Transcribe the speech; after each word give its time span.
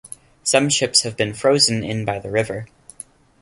Some 0.41 0.69
ships 0.69 1.03
have 1.03 1.15
been 1.15 1.35
frozen 1.35 1.83
in 1.83 2.05
by 2.05 2.17
the 2.17 2.31
river. 2.31 2.65